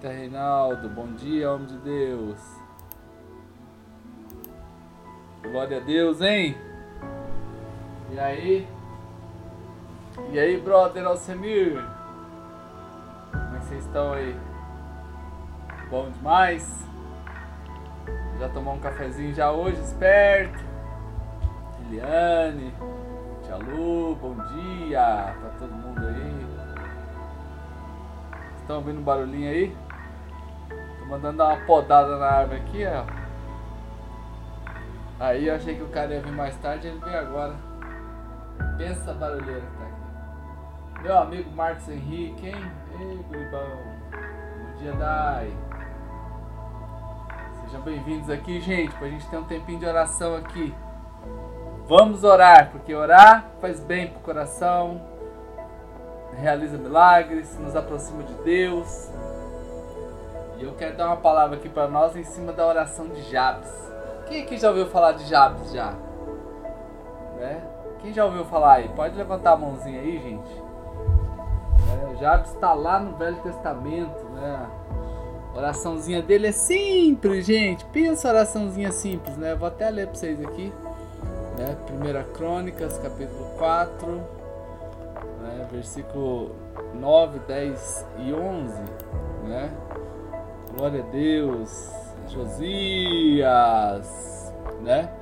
[0.00, 2.38] Eita, Reinaldo, bom dia, homem de Deus.
[5.42, 6.56] Glória a Deus, hein?
[8.12, 8.68] E aí?
[10.30, 11.84] E aí, brother Alcemir?
[13.32, 14.38] Como é que vocês estão aí?
[15.90, 16.86] Bom demais?
[18.38, 20.64] Já tomou um cafezinho já hoje, esperto?
[21.88, 22.72] Eliane,
[23.42, 26.46] Tia Lu, bom dia pra todo mundo aí.
[28.60, 29.87] Estão ouvindo um barulhinho aí?
[31.08, 33.04] Mandando dar uma podada na árvore aqui, ó.
[35.18, 37.54] Aí eu achei que o cara ia vir mais tarde, ele veio agora.
[38.76, 41.02] Pensa barulheira que tá aqui.
[41.02, 42.72] Meu amigo Marcos Henrique, hein?
[43.00, 43.68] Ei, guribão.
[44.10, 45.50] Bom dia, Dai.
[47.64, 50.74] Sejam bem-vindos aqui, gente, pra gente ter um tempinho de oração aqui.
[51.86, 55.00] Vamos orar, porque orar faz bem pro coração,
[56.36, 59.10] realiza milagres, nos aproxima de Deus.
[60.58, 63.70] E eu quero dar uma palavra aqui para nós em cima da oração de Jabes.
[64.26, 65.94] Quem aqui já ouviu falar de Jabes já?
[67.36, 67.62] Né?
[68.00, 68.88] Quem já ouviu falar aí?
[68.88, 70.62] Pode levantar a mãozinha aí, gente.
[72.12, 74.66] É, Jabes está lá no Velho Testamento, né?
[75.54, 77.84] A oraçãozinha dele é simples, gente.
[77.86, 79.54] Pensa oraçãozinha simples, né?
[79.54, 80.72] Vou até ler para vocês aqui.
[81.56, 81.76] Né?
[81.86, 84.06] Primeira Crônicas, capítulo 4,
[85.40, 85.68] né?
[85.70, 86.50] versículo
[86.94, 88.82] 9, 10 e 11.
[89.44, 89.72] Né?
[90.78, 91.92] Glória a Deus.
[92.28, 94.08] Josias.
[94.80, 95.12] Né?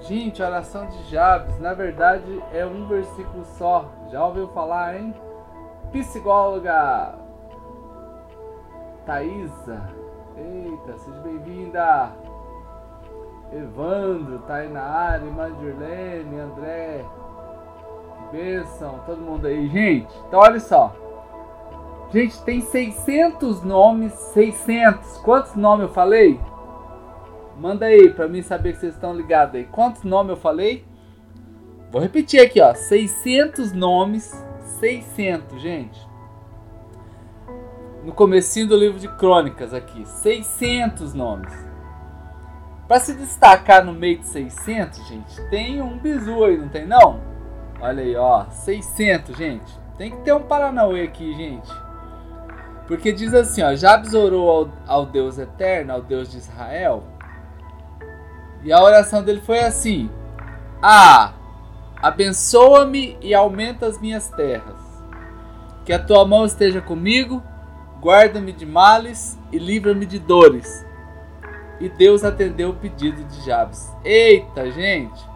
[0.00, 3.90] Gente, oração de Jabes, na verdade, é um versículo só.
[4.10, 5.14] Já ouviu falar, hein?
[5.92, 7.14] Psicóloga
[9.04, 9.82] Thaisa.
[10.34, 12.12] Eita, seja bem-vinda.
[13.52, 17.04] Evandro tá aí na Mandirlene, André.
[18.16, 19.68] Que bênção, todo mundo aí.
[19.68, 20.90] Gente, então olha só.
[22.12, 25.18] Gente, tem 600 nomes, 600.
[25.18, 26.40] Quantos nomes eu falei?
[27.58, 29.64] Manda aí pra mim saber que vocês estão ligados aí.
[29.64, 30.84] Quantos nomes eu falei?
[31.90, 32.74] Vou repetir aqui, ó.
[32.74, 34.30] 600 nomes,
[34.78, 36.06] 600, gente.
[38.04, 41.52] No comecinho do livro de Crônicas aqui, 600 nomes.
[42.86, 47.20] Para se destacar no meio de 600, gente, tem um bizu aí, não tem não?
[47.80, 49.76] Olha aí, ó, 600, gente.
[49.98, 51.85] Tem que ter um Paranauê aqui, gente.
[52.86, 57.04] Porque diz assim, ó, Jabes orou ao, ao Deus eterno, ao Deus de Israel.
[58.62, 60.10] E a oração dele foi assim:
[60.80, 61.32] Ah,
[62.00, 64.80] abençoa-me e aumenta as minhas terras.
[65.84, 67.42] Que a tua mão esteja comigo,
[68.00, 70.86] guarda-me de males e livra-me de dores
[71.80, 73.92] e Deus atendeu o pedido de Jabes.
[74.04, 75.35] Eita, gente!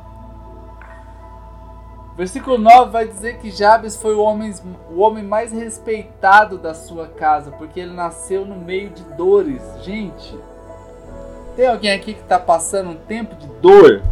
[2.20, 4.52] Versículo 9 vai dizer que Jabes foi o homem,
[4.90, 9.62] o homem mais respeitado da sua casa, porque ele nasceu no meio de dores.
[9.80, 10.38] Gente,
[11.56, 14.02] tem alguém aqui que está passando um tempo de dor?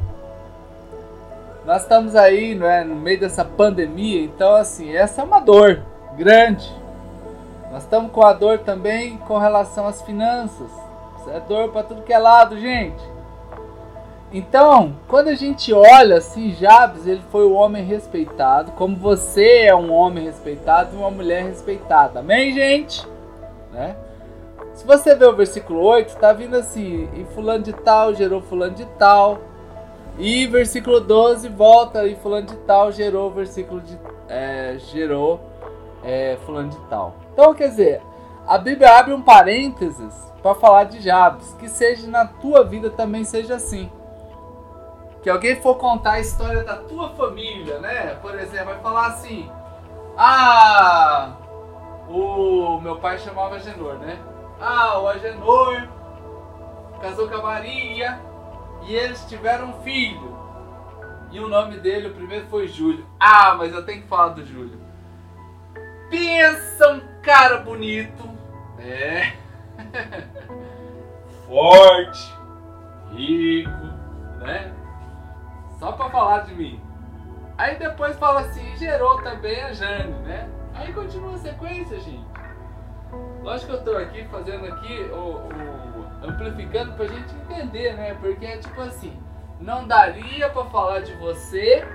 [1.66, 5.82] Nós estamos aí é, no meio dessa pandemia, então assim, essa é uma dor
[6.16, 6.66] grande.
[7.70, 10.70] Nós estamos com a dor também com relação às finanças
[11.30, 13.17] é dor para tudo que é lado, gente.
[14.32, 19.74] Então, quando a gente olha assim, Jabes, ele foi o homem respeitado, como você é
[19.74, 22.20] um homem respeitado e uma mulher respeitada.
[22.20, 23.06] Amém, gente?
[23.72, 23.96] Né?
[24.74, 28.74] Se você ver o versículo 8, está vindo assim, e fulano de tal gerou fulano
[28.74, 29.38] de tal.
[30.18, 35.40] E versículo 12 volta e fulano de tal gerou versículo de é, gerou
[36.04, 37.14] é, fulano de tal.
[37.32, 38.02] Então, quer dizer,
[38.46, 41.54] a Bíblia abre um parênteses para falar de Jabes.
[41.54, 43.90] Que seja na tua vida também seja assim.
[45.22, 48.14] Que alguém for contar a história da tua família, né?
[48.16, 49.50] Por exemplo, vai falar assim:
[50.16, 51.36] Ah,
[52.08, 54.18] o meu pai chamava Agenor, né?
[54.60, 55.88] Ah, o Agenor
[57.00, 58.20] casou com a Maria
[58.82, 60.36] e eles tiveram um filho.
[61.30, 63.06] E o nome dele, o primeiro foi Júlio.
[63.20, 64.80] Ah, mas eu tenho que falar do Júlio.
[66.08, 68.28] Pensa um cara bonito.
[68.78, 69.32] É.
[71.46, 72.34] Forte,
[73.12, 73.70] rico,
[74.38, 74.72] né?
[75.78, 76.80] Só para falar de mim.
[77.56, 80.48] Aí depois fala assim, gerou também a Jane, né?
[80.74, 82.26] Aí continua a sequência, gente.
[83.42, 88.14] Lógico que eu tô aqui fazendo aqui, o, o amplificando pra gente entender, né?
[88.20, 89.16] Porque é tipo assim,
[89.60, 91.86] não daria para falar de você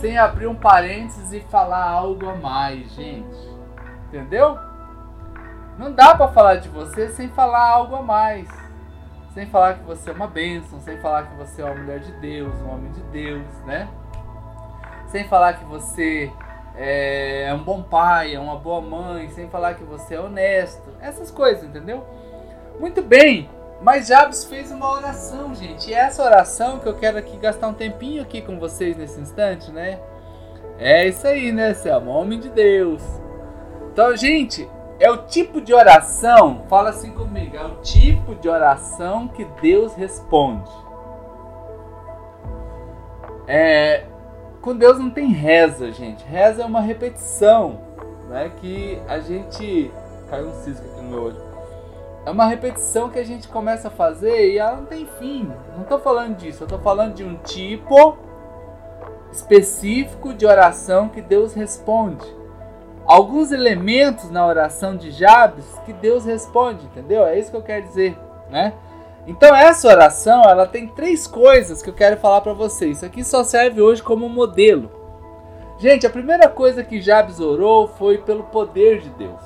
[0.00, 3.50] sem abrir um parênteses e falar algo a mais, gente.
[4.08, 4.58] Entendeu?
[5.76, 8.48] Não dá para falar de você sem falar algo a mais.
[9.34, 12.12] Sem falar que você é uma bênção, sem falar que você é uma mulher de
[12.12, 13.88] Deus, um homem de Deus, né?
[15.06, 16.32] Sem falar que você
[16.76, 20.88] é, é um bom pai, é uma boa mãe, sem falar que você é honesto.
[21.00, 22.04] Essas coisas, entendeu?
[22.80, 23.48] Muito bem,
[23.80, 25.90] mas Jabes fez uma oração, gente.
[25.90, 29.20] E é essa oração que eu quero aqui gastar um tempinho aqui com vocês nesse
[29.20, 30.00] instante, né?
[30.78, 32.10] É isso aí, né, Selma?
[32.10, 33.02] Homem de Deus.
[33.92, 34.68] Então, gente,
[35.00, 39.94] é o tipo de oração, fala assim comigo, é o tipo de oração que Deus
[39.94, 40.70] responde.
[43.48, 44.04] É,
[44.60, 46.22] com Deus não tem reza, gente.
[46.24, 47.80] Reza é uma repetição,
[48.28, 48.52] né?
[48.60, 49.90] Que a gente.
[50.28, 51.50] Caiu um cisco aqui no meu olho.
[52.26, 55.50] É uma repetição que a gente começa a fazer e ela não tem fim.
[55.74, 58.18] Não estou falando disso, eu estou falando de um tipo
[59.32, 62.39] específico de oração que Deus responde.
[63.10, 67.24] Alguns elementos na oração de Jabes que Deus responde, entendeu?
[67.26, 68.16] É isso que eu quero dizer,
[68.48, 68.72] né?
[69.26, 72.98] Então essa oração, ela tem três coisas que eu quero falar para vocês.
[72.98, 74.88] Isso aqui só serve hoje como modelo.
[75.76, 79.42] Gente, a primeira coisa que Jabes orou foi pelo poder de Deus.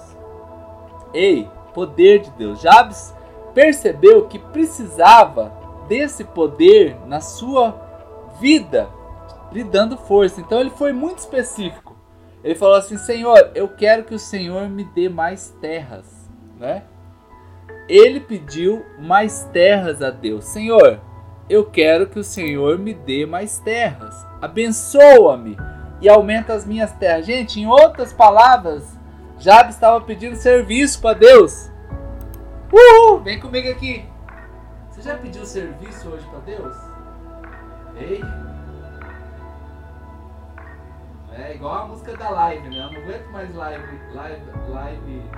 [1.14, 2.60] Ei, poder de Deus.
[2.60, 3.14] Jabes
[3.54, 5.50] percebeu que precisava
[5.88, 7.74] desse poder na sua
[8.38, 8.90] vida,
[9.50, 10.38] lhe dando força.
[10.38, 11.93] Então ele foi muito específico.
[12.44, 16.30] Ele falou assim: Senhor, eu quero que o Senhor me dê mais terras,
[16.60, 16.84] né?
[17.88, 20.44] ele pediu mais terras a Deus.
[20.44, 21.00] Senhor,
[21.48, 24.14] eu quero que o Senhor me dê mais terras.
[24.40, 25.56] Abençoa-me
[26.00, 27.26] e aumenta as minhas terras.
[27.26, 28.98] Gente, em outras palavras,
[29.38, 31.70] Jabe estava pedindo serviço para Deus.
[32.72, 33.20] Uhul!
[33.20, 34.04] Vem comigo aqui.
[34.90, 36.76] Você já pediu serviço hoje para Deus?
[37.96, 38.20] Ei?
[41.36, 42.78] É igual a música da live, né?
[42.78, 45.30] Eu não aguento mais live, live, live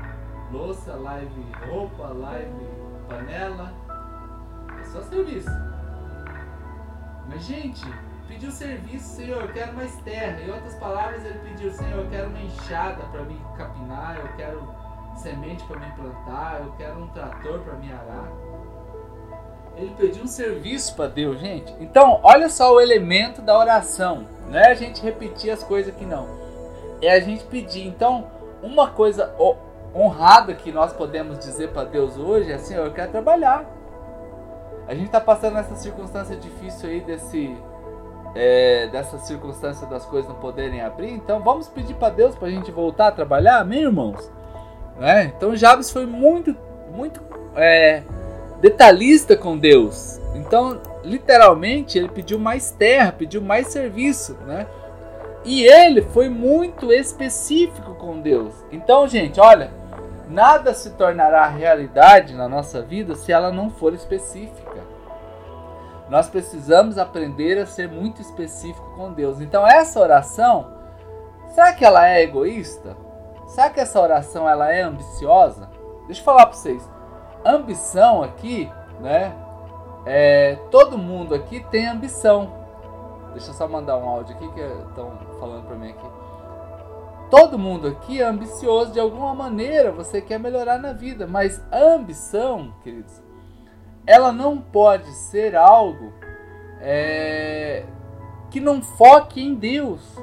[0.53, 2.69] louça, live roupa, live
[3.09, 3.73] panela.
[4.79, 5.51] É só serviço.
[7.29, 7.83] Mas, gente,
[8.29, 10.41] pediu serviço, Senhor, eu quero mais terra.
[10.41, 14.69] Em outras palavras, ele pediu, Senhor, eu quero uma enxada para me capinar, eu quero
[15.17, 18.29] semente para me plantar, eu quero um trator para me arar.
[19.77, 21.75] Ele pediu um serviço para Deus, gente.
[21.81, 24.27] Então, olha só o elemento da oração.
[24.49, 26.27] Não é a gente repetir as coisas que não.
[27.03, 27.87] É a gente pedir.
[27.87, 28.27] Então,
[28.63, 29.35] uma coisa,
[29.95, 33.65] honrada que nós podemos dizer para Deus hoje é: Senhor, eu quero trabalhar.
[34.87, 37.57] A gente está passando essa circunstância difícil aí desse
[38.35, 41.11] é, dessa circunstância das coisas não poderem abrir.
[41.11, 44.31] Então vamos pedir para Deus para a gente voltar a trabalhar, amém, irmãos?
[44.99, 45.33] Né?
[45.37, 46.55] Então Jabes foi muito,
[46.93, 47.21] muito
[47.57, 48.03] é,
[48.61, 50.21] detalhista com Deus.
[50.35, 54.67] Então, literalmente, ele pediu mais terra, pediu mais serviço, né?
[55.45, 58.53] E ele foi muito específico com Deus.
[58.73, 59.71] Então, gente, olha,
[60.29, 64.85] Nada se tornará realidade na nossa vida se ela não for específica.
[66.09, 69.41] Nós precisamos aprender a ser muito específico com Deus.
[69.41, 70.73] Então essa oração,
[71.51, 72.97] será que ela é egoísta?
[73.47, 75.71] Será que essa oração ela é ambiciosa?
[76.07, 76.89] Deixa eu falar para vocês.
[77.47, 78.71] Ambição aqui,
[79.01, 79.35] né?
[80.05, 82.53] É, todo mundo aqui tem ambição.
[83.33, 86.07] Deixa eu só mandar um áudio aqui que estão falando para mim aqui.
[87.31, 91.79] Todo mundo aqui é ambicioso de alguma maneira, você quer melhorar na vida, mas a
[91.79, 93.21] ambição, queridos,
[94.07, 96.13] ela não pode ser algo
[96.81, 97.85] é,
[98.49, 100.17] que não foque em Deus.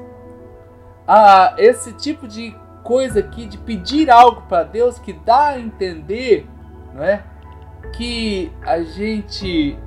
[1.05, 6.47] Ah, esse tipo de coisa aqui, de pedir algo para Deus, que dá a entender,
[6.93, 7.23] não é?
[7.93, 9.77] Que a gente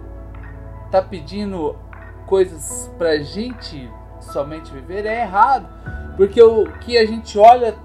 [0.91, 1.77] tá pedindo
[2.27, 5.69] coisas para gente somente viver é errado.
[6.17, 7.77] Porque o que a gente olha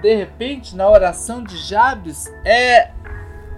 [0.00, 2.90] de repente na oração de Jabes é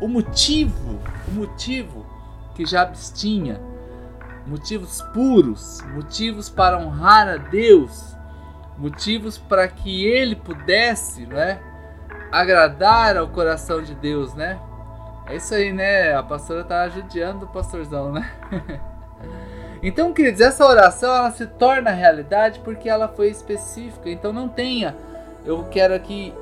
[0.01, 2.05] o motivo, o motivo
[2.55, 3.61] que Jabes tinha,
[4.47, 8.15] motivos puros, motivos para honrar a Deus,
[8.77, 11.61] motivos para que ele pudesse, né,
[12.31, 14.59] agradar ao coração de Deus, né?
[15.27, 16.15] É isso aí, né?
[16.15, 18.31] A pastora tá judiando o pastorzão, né?
[19.87, 24.09] Então, queridos, essa oração ela se torna realidade porque ela foi específica.
[24.09, 24.97] Então, não tenha,
[25.45, 26.33] eu quero aqui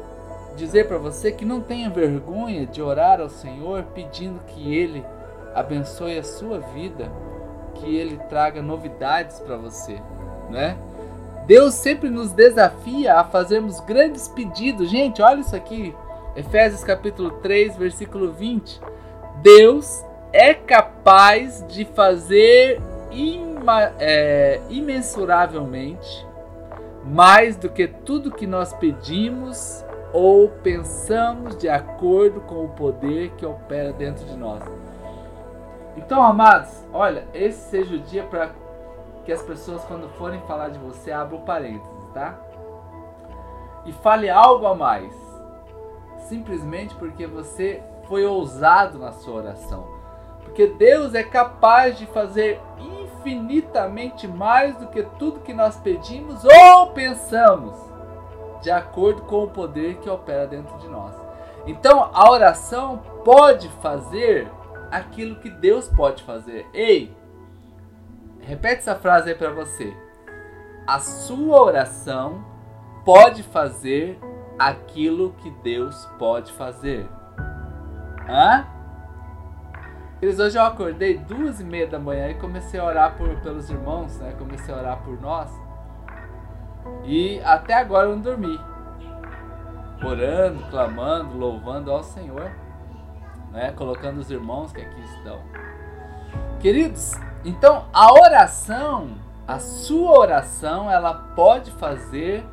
[0.55, 5.05] dizer para você que não tenha vergonha de orar ao Senhor pedindo que Ele
[5.57, 7.11] abençoe a sua vida,
[7.75, 10.01] que Ele traga novidades para você,
[10.49, 10.77] né?
[11.45, 14.89] Deus sempre nos desafia a fazermos grandes pedidos.
[14.89, 15.93] Gente, olha isso aqui.
[16.35, 18.81] Efésios capítulo 3, versículo 20.
[19.43, 26.27] Deus é capaz de fazer ima, é, imensuravelmente
[27.05, 33.45] mais do que tudo que nós pedimos ou pensamos de acordo com o poder que
[33.45, 34.62] opera dentro de nós.
[35.97, 38.51] Então, amados, olha, esse seja o dia para
[39.25, 42.39] que as pessoas, quando forem falar de você, abram parênteses, tá?
[43.85, 45.12] e fale algo a mais.
[46.29, 49.87] Simplesmente porque você foi ousado na sua oração.
[50.43, 56.88] Porque Deus é capaz de fazer infinitamente mais do que tudo que nós pedimos ou
[56.88, 57.75] pensamos,
[58.61, 61.14] de acordo com o poder que opera dentro de nós.
[61.67, 64.50] Então, a oração pode fazer
[64.91, 66.67] aquilo que Deus pode fazer.
[66.75, 67.17] Ei,
[68.41, 69.97] repete essa frase aí para você.
[70.87, 72.45] A sua oração
[73.05, 74.19] pode fazer
[74.59, 77.09] aquilo que Deus pode fazer.
[78.28, 78.66] Hã?
[80.21, 83.68] Eles hoje eu acordei duas e meia da manhã e comecei a orar por, pelos
[83.68, 84.32] irmãos, né?
[84.38, 85.50] Comecei a orar por nós.
[87.04, 88.61] E até agora eu não dormi.
[90.04, 92.52] Orando, clamando, louvando ao Senhor,
[93.50, 93.73] né?
[93.73, 95.40] Colocando os irmãos que aqui estão.
[96.61, 97.12] Queridos,
[97.44, 99.16] então a oração,
[99.47, 102.44] a sua oração, ela pode fazer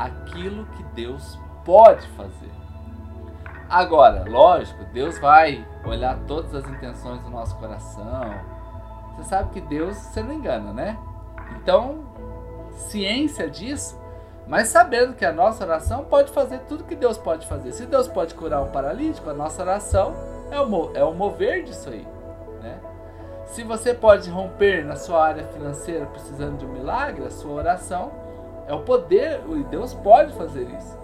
[0.00, 2.50] aquilo que Deus pode fazer.
[3.68, 8.34] Agora, lógico, Deus vai olhar todas as intenções do nosso coração.
[9.16, 10.98] Você sabe que Deus, você não engana, né?
[11.56, 12.04] Então,
[12.72, 14.00] ciência disso,
[14.46, 17.70] mas sabendo que a nossa oração pode fazer tudo que Deus pode fazer.
[17.72, 20.14] Se Deus pode curar um paralítico, a nossa oração
[20.50, 22.06] é o, é o mover disso aí,
[22.62, 22.80] né?
[23.44, 28.19] Se você pode romper na sua área financeira precisando de um milagre, a sua oração
[28.70, 30.96] é o poder, e Deus pode fazer isso.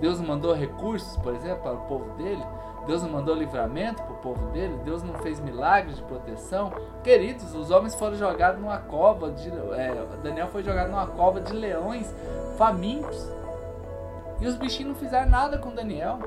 [0.00, 2.42] Deus mandou recursos, por exemplo, para o povo dele.
[2.84, 4.76] Deus não mandou livramento para o povo dele.
[4.84, 6.72] Deus não fez milagres de proteção.
[7.04, 9.48] Queridos, os homens foram jogados numa cova de.
[9.48, 12.12] É, Daniel foi jogado numa cova de leões
[12.58, 13.30] famintos.
[14.40, 16.18] E os bichinhos não fizeram nada com Daniel.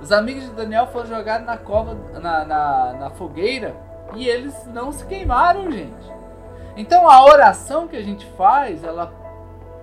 [0.00, 3.74] Os amigos de Daniel foram jogados na cova, na, na, na fogueira,
[4.14, 6.12] e eles não se queimaram, gente.
[6.76, 9.12] Então a oração que a gente faz, ela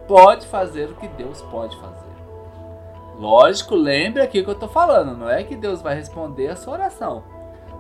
[0.07, 2.05] pode fazer o que Deus pode fazer.
[3.17, 5.17] Lógico, lembre aqui o que eu estou falando.
[5.17, 7.23] Não é que Deus vai responder a sua oração.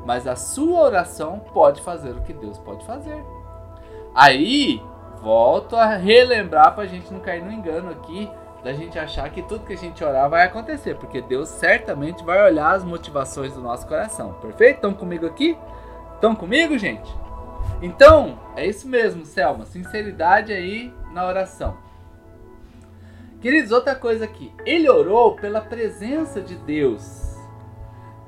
[0.05, 3.23] Mas a sua oração pode fazer o que Deus pode fazer.
[4.13, 4.81] Aí,
[5.21, 8.29] volto a relembrar para a gente não cair no engano aqui
[8.63, 12.43] da gente achar que tudo que a gente orar vai acontecer, porque Deus certamente vai
[12.43, 14.33] olhar as motivações do nosso coração.
[14.41, 14.77] Perfeito?
[14.77, 15.55] Estão comigo aqui?
[16.15, 17.13] Estão comigo, gente?
[17.81, 19.65] Então, é isso mesmo, Selma.
[19.65, 21.77] Sinceridade aí na oração.
[23.45, 24.51] Queridos, outra coisa aqui.
[24.65, 27.37] Ele orou pela presença de Deus.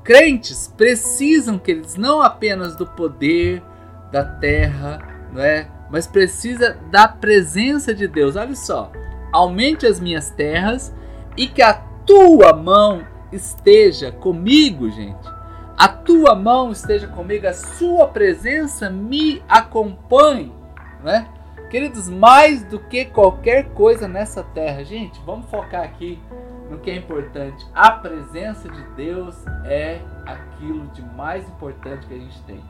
[0.04, 3.64] Crentes precisam, queridos, não apenas do poder
[4.12, 5.00] da terra,
[5.34, 5.68] não é?
[5.90, 8.36] Mas precisa da presença de Deus.
[8.36, 8.92] Olha só.
[9.34, 10.94] Aumente as minhas terras
[11.36, 11.74] e que a
[12.06, 15.28] tua mão esteja comigo, gente.
[15.76, 20.54] A tua mão esteja comigo, a sua presença me acompanhe,
[21.04, 21.28] né?
[21.70, 26.18] Queridos, mais do que qualquer coisa nessa terra, gente, vamos focar aqui
[26.70, 27.66] no que é importante.
[27.74, 32.64] A presença de Deus é aquilo de mais importante que a gente tem.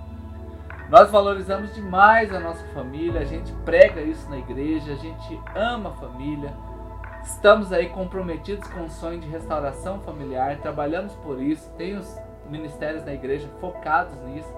[0.90, 5.92] Nós valorizamos demais a nossa família, a gente prega isso na igreja, a gente ama
[5.92, 6.52] a família.
[7.24, 12.18] Estamos aí comprometidos com o sonho de restauração familiar, trabalhamos por isso, tem os
[12.50, 14.52] ministérios da igreja focados nisso.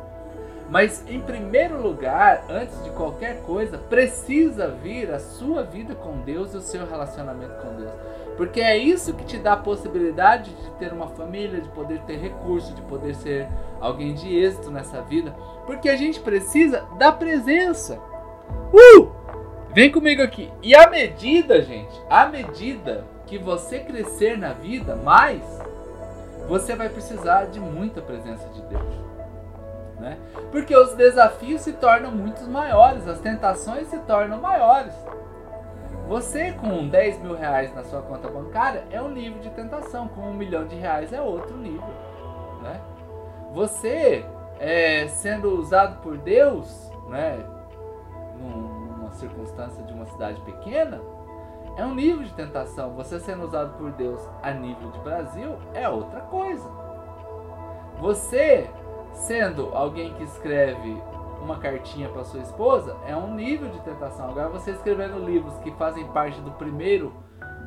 [0.70, 6.54] Mas em primeiro lugar, antes de qualquer coisa, precisa vir a sua vida com Deus
[6.54, 7.92] e o seu relacionamento com Deus.
[8.38, 12.18] Porque é isso que te dá a possibilidade de ter uma família, de poder ter
[12.18, 13.48] recursos, de poder ser
[13.82, 15.32] alguém de êxito nessa vida.
[15.66, 18.00] Porque a gente precisa da presença.
[18.72, 19.10] Uh!
[19.74, 20.52] Vem comigo aqui.
[20.62, 25.42] E à medida, gente, à medida que você crescer na vida mais,
[26.48, 29.10] você vai precisar de muita presença de Deus
[30.00, 30.18] né?
[30.51, 34.94] Porque os desafios se tornam muito maiores, as tentações se tornam maiores.
[36.08, 40.22] Você com 10 mil reais na sua conta bancária é um nível de tentação, com
[40.22, 41.94] um milhão de reais é outro nível,
[42.63, 42.82] né?
[43.53, 44.25] Você
[44.60, 47.38] é, sendo usado por Deus, né?
[48.39, 51.00] Numa circunstância de uma cidade pequena,
[51.77, 52.94] é um nível de tentação.
[52.96, 56.70] Você sendo usado por Deus a nível de Brasil é outra coisa.
[58.00, 58.70] Você
[59.20, 61.02] sendo alguém que escreve
[61.42, 64.30] uma cartinha para sua esposa, é um nível de tentação.
[64.30, 67.14] Agora, você escrevendo livros que fazem parte do primeiro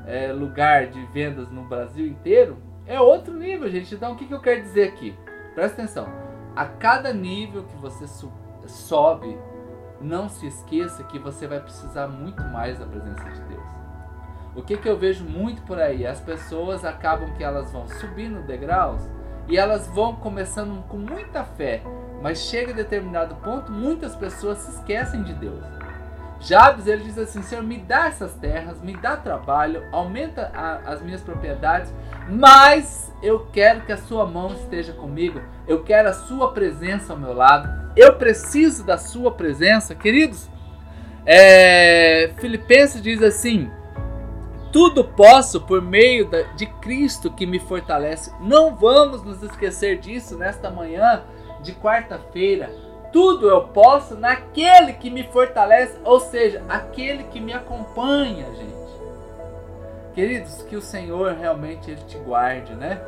[0.06, 3.94] é, lugar de vendas no Brasil inteiro, é outro nível, gente.
[3.94, 5.16] Então, o que, que eu quero dizer aqui?
[5.54, 6.06] Presta atenção.
[6.54, 8.06] A cada nível que você
[8.66, 9.38] sobe,
[10.00, 13.62] não se esqueça que você vai precisar muito mais da presença de Deus.
[14.54, 16.06] O que, que eu vejo muito por aí?
[16.06, 19.08] As pessoas acabam que elas vão subindo degraus
[19.48, 21.82] e elas vão começando com muita fé,
[22.22, 25.62] mas chega a determinado ponto, muitas pessoas se esquecem de Deus.
[26.42, 31.00] Jabes ele diz assim: Senhor, me dá essas terras, me dá trabalho, aumenta a, as
[31.00, 31.92] minhas propriedades,
[32.28, 37.18] mas eu quero que a sua mão esteja comigo, eu quero a sua presença ao
[37.18, 40.50] meu lado, eu preciso da sua presença, queridos.
[41.24, 43.70] É, Filipenses diz assim:
[44.72, 48.32] tudo posso por meio de Cristo que me fortalece.
[48.40, 51.22] Não vamos nos esquecer disso nesta manhã
[51.60, 52.70] de quarta-feira.
[53.12, 58.72] Tudo eu posso naquele que me fortalece, ou seja, aquele que me acompanha, gente.
[60.14, 63.00] Queridos, que o Senhor realmente ele te guarde, né?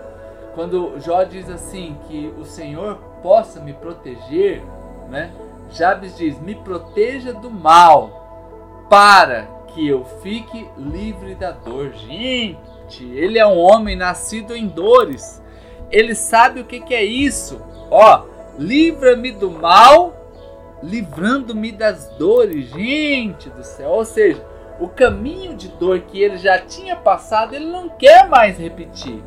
[0.54, 4.62] Quando Jó diz assim que o Senhor possa me proteger,
[5.09, 5.33] né?
[5.71, 11.93] Jabes diz: "Me proteja do mal, para que eu fique livre da dor".
[11.93, 15.43] Gente, ele é um homem nascido em dores.
[15.90, 17.61] Ele sabe o que, que é isso.
[17.90, 18.25] Ó,
[18.59, 20.14] livra-me do mal,
[20.83, 22.71] livrando-me das dores.
[22.71, 24.45] Gente do céu, ou seja,
[24.78, 29.23] o caminho de dor que ele já tinha passado, ele não quer mais repetir.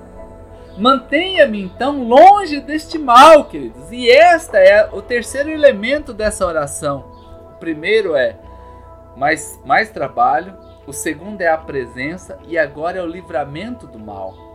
[0.77, 3.91] Mantenha-me então longe deste mal, queridos.
[3.91, 7.05] E esta é o terceiro elemento dessa oração.
[7.55, 8.37] O primeiro é
[9.17, 10.55] mais, mais trabalho,
[10.85, 14.47] o segundo é a presença e agora é o livramento do mal.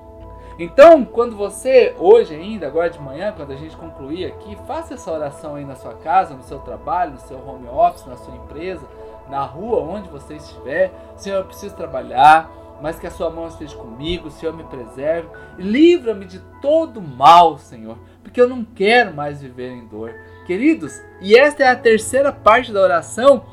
[0.59, 5.11] Então, quando você, hoje ainda, agora de manhã, quando a gente concluir aqui, faça essa
[5.11, 8.87] oração aí na sua casa, no seu trabalho, no seu home office, na sua empresa,
[9.29, 10.93] na rua, onde você estiver.
[11.17, 12.49] Senhor, eu preciso trabalhar,
[12.81, 15.29] mas que a sua mão esteja comigo, Senhor, me preserve.
[15.59, 20.15] Livra-me de todo mal, Senhor, porque eu não quero mais viver em dor.
[20.47, 23.45] Queridos, e esta é a terceira parte da oração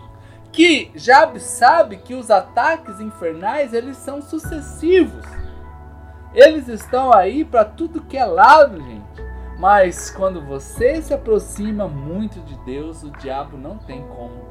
[0.51, 5.25] que Jabes sabe que os ataques infernais eles são sucessivos.
[6.33, 9.29] Eles estão aí para tudo que é lado, gente.
[9.57, 14.47] Mas quando você se aproxima muito de Deus, o diabo não tem como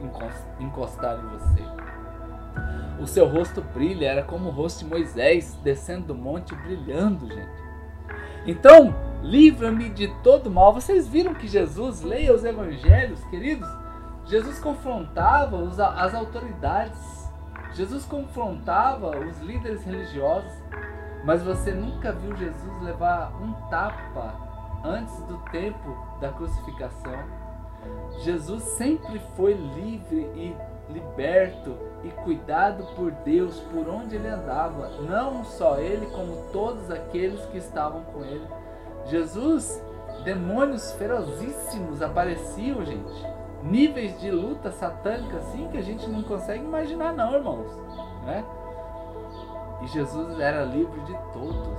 [0.60, 1.62] encostar em você.
[3.00, 7.68] O seu rosto brilha, era como o rosto de Moisés descendo do monte brilhando, gente.
[8.46, 10.74] Então, livra-me de todo mal.
[10.74, 13.68] Vocês viram que Jesus, leia os evangelhos, queridos,
[14.28, 15.56] Jesus confrontava
[15.96, 17.30] as autoridades,
[17.72, 20.52] Jesus confrontava os líderes religiosos,
[21.24, 24.34] mas você nunca viu Jesus levar um tapa
[24.84, 27.18] antes do tempo da crucificação.
[28.18, 30.56] Jesus sempre foi livre e
[30.92, 37.44] liberto e cuidado por Deus por onde ele andava, não só ele, como todos aqueles
[37.46, 38.46] que estavam com ele.
[39.06, 39.82] Jesus,
[40.22, 43.37] demônios ferozíssimos apareciam, gente.
[43.62, 47.70] Níveis de luta satânica assim que a gente não consegue imaginar não, irmãos,
[48.24, 48.44] né?
[49.82, 51.78] E Jesus era livre de todos,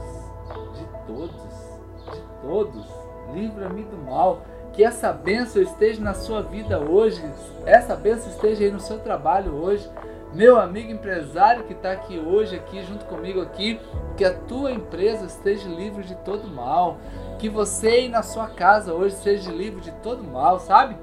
[0.78, 2.88] de todos, de todos.
[3.34, 4.42] Livra-me do mal.
[4.74, 7.22] Que essa bênção esteja na sua vida hoje.
[7.66, 9.90] Essa bênção esteja aí no seu trabalho hoje.
[10.34, 13.80] Meu amigo empresário que está aqui hoje, aqui junto comigo aqui,
[14.16, 16.98] que a tua empresa esteja livre de todo mal.
[17.40, 20.96] Que você aí na sua casa hoje seja livre de todo mal, sabe?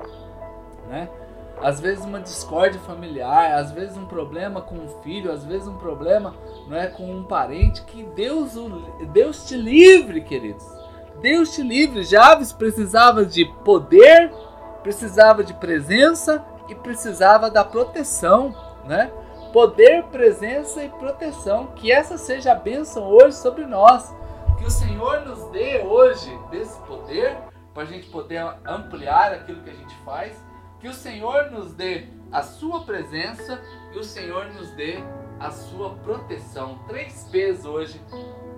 [0.89, 1.09] Né?
[1.61, 5.79] às vezes uma discórdia familiar, às vezes um problema com um filho, às vezes um
[5.79, 6.35] problema
[6.69, 8.55] não é, com um parente, que Deus,
[9.13, 10.67] Deus te livre, queridos.
[11.21, 12.03] Deus te livre.
[12.03, 14.31] Javes precisava de poder,
[14.83, 19.11] precisava de presença e precisava da proteção, né?
[19.53, 21.69] Poder, presença e proteção.
[21.69, 24.15] Que essa seja a bênção hoje sobre nós.
[24.59, 27.39] Que o Senhor nos dê hoje desse poder
[27.73, 30.37] para a gente poder ampliar aquilo que a gente faz
[30.81, 33.61] que o Senhor nos dê a sua presença
[33.93, 34.99] e o Senhor nos dê
[35.39, 36.79] a sua proteção.
[36.87, 38.01] Três P's hoje,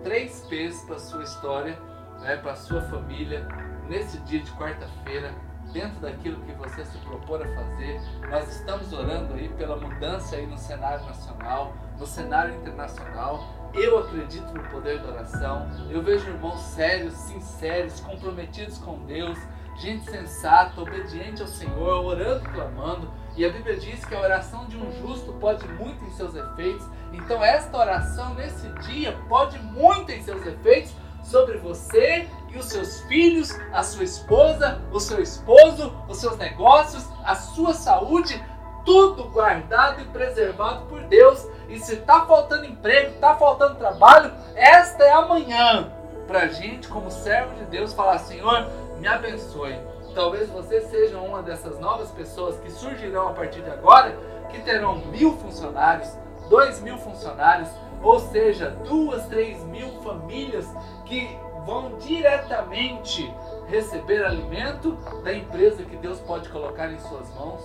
[0.02, 1.78] três P's para a sua história,
[2.20, 3.46] né, para a sua família,
[3.88, 5.35] nesse dia de quarta-feira,
[5.72, 8.00] dentro daquilo que você se propor a fazer.
[8.31, 13.70] Nós estamos orando aí pela mudança aí no cenário nacional, no cenário internacional.
[13.74, 15.68] Eu acredito no poder da oração.
[15.90, 19.38] Eu vejo irmãos sérios, sinceros, comprometidos com Deus
[19.79, 23.11] gente sensata, obediente ao Senhor, orando clamando.
[23.37, 26.85] E a Bíblia diz que a oração de um justo pode muito em seus efeitos.
[27.12, 33.03] Então, esta oração nesse dia pode muito em seus efeitos sobre você e os seus
[33.03, 38.43] filhos, a sua esposa, o seu esposo, os seus negócios, a sua saúde,
[38.85, 41.47] tudo guardado e preservado por Deus.
[41.69, 45.93] E se está faltando emprego, está faltando trabalho, esta é a manhã
[46.27, 49.79] para a gente, como servo de Deus, falar: Senhor, me abençoe.
[50.15, 54.17] Talvez você seja uma dessas novas pessoas que surgirão a partir de agora,
[54.51, 56.11] que terão mil funcionários,
[56.49, 57.69] dois mil funcionários,
[58.03, 60.67] ou seja, duas, três mil famílias
[61.05, 61.29] que
[61.65, 63.33] vão diretamente
[63.67, 67.63] receber alimento da empresa que Deus pode colocar em suas mãos.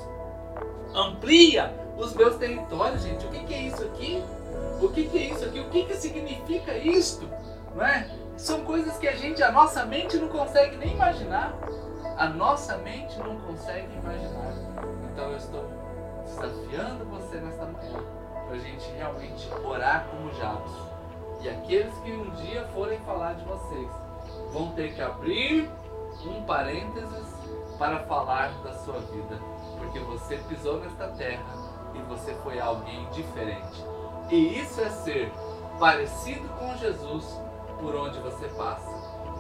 [0.94, 3.26] amplia os meus territórios, gente.
[3.26, 4.24] O que, que é isso aqui?
[4.82, 5.60] O que, que é isso aqui?
[5.60, 7.28] O que, que significa isto?
[7.76, 8.10] Não é?
[8.38, 11.54] São coisas que a gente, a nossa mente não consegue nem imaginar.
[12.18, 14.54] A nossa mente não consegue imaginar.
[15.12, 15.66] Então eu estou
[16.26, 18.00] desafiando você nesta manhã
[18.48, 20.72] para a gente realmente orar como Jabes.
[21.42, 23.90] E aqueles que um dia forem falar de vocês
[24.52, 25.70] vão ter que abrir
[26.26, 27.34] um parênteses
[27.78, 29.38] para falar da sua vida,
[29.78, 31.63] porque você pisou nesta terra
[31.96, 33.84] e você foi alguém diferente.
[34.30, 35.32] E isso é ser
[35.80, 37.26] parecido com Jesus
[37.80, 38.90] por onde você passa.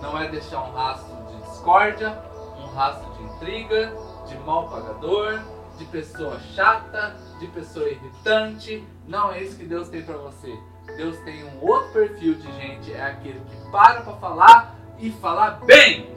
[0.02, 2.22] Não é deixar um rastro de discórdia,
[2.60, 3.94] um rastro de intriga,
[4.28, 5.40] de mal pagador,
[5.78, 8.86] de pessoa chata, de pessoa irritante.
[9.08, 10.54] Não é isso que Deus tem para você.
[10.98, 15.62] Deus tem um outro perfil de gente, é aquele que para para falar e falar
[15.66, 16.14] bem.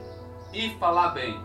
[0.53, 1.41] E falar bem.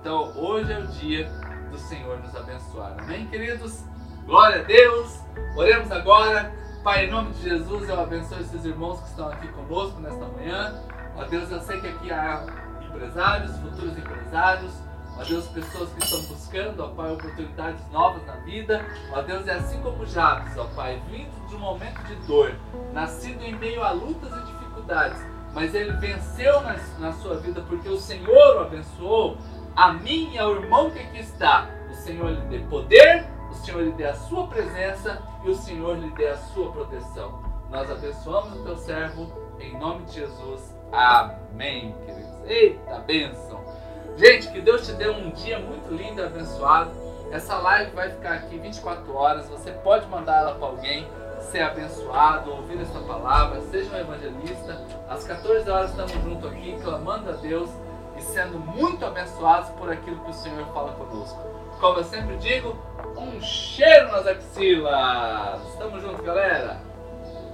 [0.00, 1.28] Então hoje é o dia
[1.70, 2.94] do Senhor nos abençoar.
[2.98, 3.82] Amém, queridos?
[4.28, 5.22] Glória a Deus.
[5.56, 6.52] Oremos agora.
[6.84, 10.84] Pai, em nome de Jesus, eu abençoo esses irmãos que estão aqui conosco nesta manhã.
[11.16, 12.44] Ó Deus, eu sei que aqui há
[12.86, 14.70] empresários, futuros empresários.
[15.18, 18.84] Ó Deus, pessoas que estão buscando, ó Pai, oportunidades novas na vida.
[19.14, 22.52] Ó Deus, é assim como Jabes, ó Pai, vindo de um momento de dor,
[22.92, 25.22] nascido em meio a lutas e dificuldades,
[25.54, 29.38] mas ele venceu na, na sua vida porque o Senhor o abençoou.
[29.74, 33.82] A mim e ao irmão que aqui está, o Senhor lhe dê poder, o Senhor
[33.82, 37.42] lhe dê a sua presença e o Senhor lhe dê a sua proteção.
[37.70, 39.30] Nós abençoamos o teu servo
[39.60, 40.74] em nome de Jesus.
[40.92, 42.44] Amém, queridos.
[42.44, 43.60] Eita bênção.
[44.16, 46.90] Gente, que Deus te dê um dia muito lindo e abençoado.
[47.30, 49.48] Essa live vai ficar aqui 24 horas.
[49.48, 51.06] Você pode mandar ela para alguém
[51.40, 54.80] ser abençoado, ouvir essa palavra, seja um evangelista.
[55.08, 57.70] Às 14 horas estamos juntos aqui, clamando a Deus
[58.16, 61.38] e sendo muito abençoados por aquilo que o Senhor fala conosco.
[61.80, 62.76] Como eu sempre digo,
[63.18, 65.60] um cheiro nas axilas.
[65.72, 66.87] Estamos juntos, galera.